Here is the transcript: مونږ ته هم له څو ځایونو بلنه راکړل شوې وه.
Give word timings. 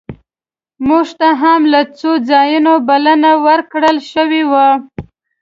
مونږ 0.87 1.07
ته 1.19 1.27
هم 1.41 1.61
له 1.73 1.81
څو 1.99 2.11
ځایونو 2.29 2.73
بلنه 2.87 3.31
راکړل 3.45 3.97
شوې 4.11 4.43
وه. 4.51 4.67